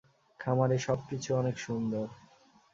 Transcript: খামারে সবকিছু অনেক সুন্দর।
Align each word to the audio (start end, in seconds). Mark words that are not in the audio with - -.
খামারে 0.39 0.77
সবকিছু 0.77 1.29
অনেক 1.35 1.55
সুন্দর। 1.57 2.05